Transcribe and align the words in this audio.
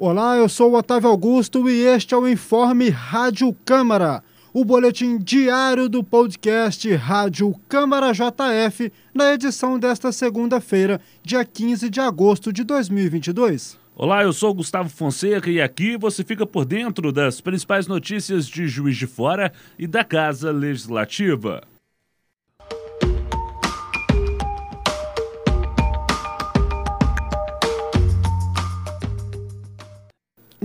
Olá, 0.00 0.36
eu 0.36 0.48
sou 0.48 0.70
o 0.70 0.76
Otávio 0.76 1.10
Augusto 1.10 1.68
e 1.68 1.80
este 1.80 2.14
é 2.14 2.16
o 2.16 2.28
Informe 2.28 2.88
Rádio 2.88 3.52
Câmara, 3.64 4.22
o 4.54 4.64
boletim 4.64 5.18
diário 5.18 5.88
do 5.88 6.04
podcast 6.04 6.88
Rádio 6.94 7.52
Câmara 7.68 8.12
JF, 8.12 8.92
na 9.12 9.34
edição 9.34 9.76
desta 9.76 10.12
segunda-feira, 10.12 11.00
dia 11.24 11.44
15 11.44 11.90
de 11.90 11.98
agosto 11.98 12.52
de 12.52 12.62
2022. 12.62 13.76
Olá, 13.96 14.22
eu 14.22 14.32
sou 14.32 14.54
Gustavo 14.54 14.88
Fonseca 14.88 15.50
e 15.50 15.60
aqui 15.60 15.96
você 15.96 16.22
fica 16.22 16.46
por 16.46 16.64
dentro 16.64 17.10
das 17.10 17.40
principais 17.40 17.88
notícias 17.88 18.46
de 18.46 18.68
Juiz 18.68 18.96
de 18.96 19.08
Fora 19.08 19.52
e 19.76 19.88
da 19.88 20.04
Casa 20.04 20.52
Legislativa. 20.52 21.66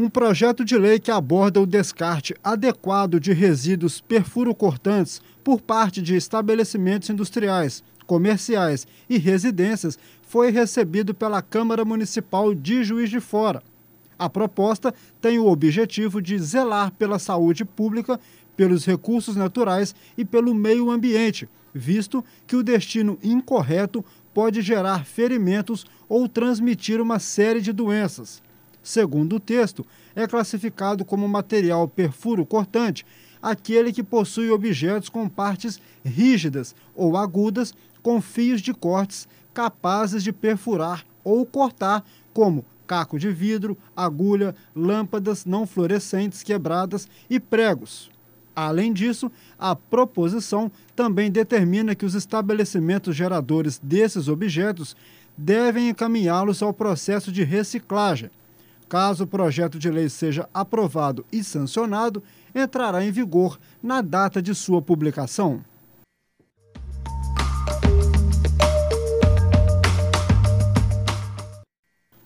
Um 0.03 0.09
projeto 0.09 0.65
de 0.65 0.77
lei 0.77 0.99
que 0.99 1.09
aborda 1.09 1.61
o 1.61 1.65
descarte 1.65 2.35
adequado 2.43 3.21
de 3.21 3.31
resíduos 3.31 4.01
perfurocortantes 4.01 5.21
por 5.41 5.61
parte 5.61 6.01
de 6.01 6.13
estabelecimentos 6.13 7.09
industriais, 7.09 7.81
comerciais 8.05 8.85
e 9.09 9.17
residências 9.17 9.97
foi 10.21 10.51
recebido 10.51 11.13
pela 11.13 11.41
Câmara 11.41 11.85
Municipal 11.85 12.53
de 12.53 12.83
Juiz 12.83 13.09
de 13.09 13.21
Fora. 13.21 13.63
A 14.19 14.29
proposta 14.29 14.93
tem 15.21 15.39
o 15.39 15.47
objetivo 15.47 16.21
de 16.21 16.37
zelar 16.37 16.91
pela 16.91 17.17
saúde 17.17 17.63
pública, 17.63 18.19
pelos 18.57 18.85
recursos 18.85 19.37
naturais 19.37 19.95
e 20.17 20.25
pelo 20.25 20.53
meio 20.53 20.91
ambiente, 20.91 21.47
visto 21.73 22.25
que 22.45 22.57
o 22.57 22.63
destino 22.63 23.17
incorreto 23.23 24.03
pode 24.33 24.61
gerar 24.61 25.05
ferimentos 25.05 25.85
ou 26.09 26.27
transmitir 26.27 26.99
uma 26.99 27.19
série 27.19 27.61
de 27.61 27.71
doenças. 27.71 28.43
Segundo 28.83 29.37
o 29.37 29.39
texto, 29.39 29.85
é 30.13 30.27
classificado 30.27 31.05
como 31.05 31.27
material 31.27 31.87
perfuro 31.87 32.45
cortante 32.45 33.05
aquele 33.41 33.93
que 33.93 34.03
possui 34.03 34.49
objetos 34.49 35.07
com 35.07 35.27
partes 35.27 35.79
rígidas 36.03 36.75
ou 36.93 37.15
agudas 37.17 37.73
com 38.01 38.21
fios 38.21 38.61
de 38.61 38.73
cortes 38.73 39.27
capazes 39.53 40.21
de 40.21 40.33
perfurar 40.33 41.05
ou 41.23 41.45
cortar, 41.45 42.03
como 42.33 42.65
caco 42.85 43.17
de 43.17 43.31
vidro, 43.31 43.77
agulha, 43.95 44.53
lâmpadas 44.75 45.45
não 45.45 45.65
fluorescentes 45.65 46.43
quebradas 46.43 47.07
e 47.29 47.39
pregos. 47.39 48.11
Além 48.53 48.91
disso, 48.91 49.31
a 49.57 49.75
proposição 49.75 50.69
também 50.95 51.31
determina 51.31 51.95
que 51.95 52.05
os 52.05 52.15
estabelecimentos 52.15 53.15
geradores 53.15 53.79
desses 53.81 54.27
objetos 54.27 54.95
devem 55.37 55.89
encaminhá-los 55.89 56.61
ao 56.61 56.73
processo 56.73 57.31
de 57.31 57.43
reciclagem 57.43 58.29
Caso 58.93 59.23
o 59.23 59.27
projeto 59.27 59.79
de 59.79 59.89
lei 59.89 60.07
seja 60.07 60.47
aprovado 60.53 61.25
e 61.31 61.43
sancionado, 61.43 62.21
entrará 62.53 63.03
em 63.03 63.09
vigor 63.11 63.57
na 63.81 64.03
data 64.03 64.39
de 64.39 64.53
sua 64.53 64.83
publicação. 64.83 65.65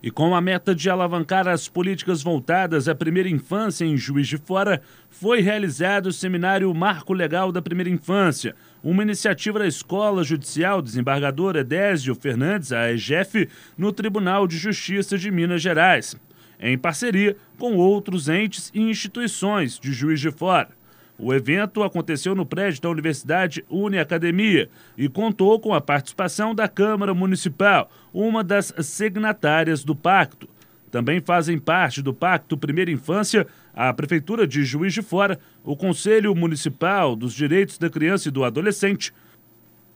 E 0.02 0.10
com 0.10 0.34
a 0.34 0.42
meta 0.42 0.74
de 0.74 0.90
alavancar 0.90 1.48
as 1.48 1.70
políticas 1.70 2.22
voltadas 2.22 2.86
à 2.86 2.94
primeira 2.94 3.30
infância 3.30 3.86
em 3.86 3.96
Juiz 3.96 4.28
de 4.28 4.36
Fora, 4.36 4.82
foi 5.08 5.40
realizado 5.40 6.08
o 6.08 6.12
seminário 6.12 6.74
Marco 6.74 7.14
Legal 7.14 7.50
da 7.50 7.62
Primeira 7.62 7.88
Infância, 7.88 8.54
uma 8.84 9.02
iniciativa 9.02 9.58
da 9.58 9.66
Escola 9.66 10.22
Judicial 10.22 10.82
Desembargador 10.82 11.56
Edésio 11.56 12.14
Fernandes, 12.14 12.72
a 12.72 12.92
EGF, 12.92 13.48
no 13.74 13.90
Tribunal 13.90 14.46
de 14.46 14.58
Justiça 14.58 15.16
de 15.16 15.30
Minas 15.30 15.62
Gerais 15.62 16.14
em 16.60 16.76
parceria 16.76 17.36
com 17.58 17.76
outros 17.76 18.28
entes 18.28 18.70
e 18.74 18.80
instituições 18.80 19.78
de 19.78 19.92
Juiz 19.92 20.20
de 20.20 20.30
Fora. 20.30 20.70
O 21.18 21.34
evento 21.34 21.82
aconteceu 21.82 22.34
no 22.34 22.46
prédio 22.46 22.80
da 22.80 22.90
Universidade 22.90 23.64
Uniacademia 23.68 24.70
e 24.96 25.08
contou 25.08 25.58
com 25.58 25.74
a 25.74 25.80
participação 25.80 26.54
da 26.54 26.68
Câmara 26.68 27.12
Municipal, 27.12 27.90
uma 28.14 28.44
das 28.44 28.72
signatárias 28.82 29.82
do 29.82 29.96
pacto. 29.96 30.48
Também 30.90 31.20
fazem 31.20 31.58
parte 31.58 32.00
do 32.00 32.14
Pacto 32.14 32.56
Primeira 32.56 32.90
Infância 32.90 33.46
a 33.74 33.92
Prefeitura 33.92 34.46
de 34.46 34.64
Juiz 34.64 34.92
de 34.92 35.02
Fora, 35.02 35.38
o 35.62 35.76
Conselho 35.76 36.34
Municipal 36.34 37.14
dos 37.14 37.32
Direitos 37.32 37.78
da 37.78 37.88
Criança 37.88 38.28
e 38.28 38.32
do 38.32 38.42
Adolescente, 38.42 39.12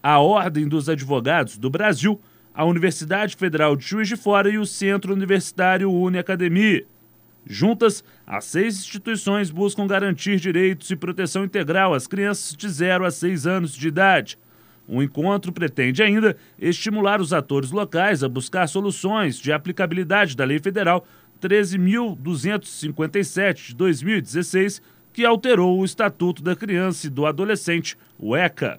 a 0.01 0.21
Ordem 0.21 0.69
dos 0.69 0.89
Advogados 0.89 1.59
do 1.59 1.69
Brasil 1.69 2.21
a 2.55 2.65
Universidade 2.65 3.37
Federal 3.37 3.77
de 3.77 3.87
Juiz 3.87 4.09
de 4.09 4.17
Fora 4.17 4.51
e 4.51 4.59
o 4.59 4.67
Centro 4.67 5.13
Universitário 5.13 5.91
Uniacademia. 5.91 6.85
Juntas, 7.45 8.05
as 8.27 8.45
seis 8.45 8.79
instituições 8.79 9.51
buscam 9.51 9.87
garantir 9.87 10.39
direitos 10.39 10.91
e 10.91 10.97
proteção 10.97 11.45
integral 11.45 11.95
às 11.95 12.07
crianças 12.07 12.55
de 12.57 12.69
0 12.69 13.05
a 13.05 13.11
6 13.11 13.47
anos 13.47 13.75
de 13.75 13.89
idade. 13.89 14.39
O 14.87 15.03
encontro 15.03 15.53
pretende 15.53 16.03
ainda 16.03 16.37
estimular 16.59 17.19
os 17.21 17.33
atores 17.33 17.71
locais 17.71 18.23
a 18.23 18.29
buscar 18.29 18.69
soluções 18.69 19.39
de 19.39 19.51
aplicabilidade 19.53 20.37
da 20.37 20.45
Lei 20.45 20.59
Federal 20.59 21.07
13.257 21.41 23.69
de 23.69 23.75
2016, 23.75 24.83
que 25.13 25.25
alterou 25.25 25.81
o 25.81 25.85
Estatuto 25.85 26.43
da 26.43 26.55
Criança 26.55 27.07
e 27.07 27.11
do 27.11 27.27
Adolescente, 27.27 27.97
o 28.19 28.37
ECA. 28.37 28.79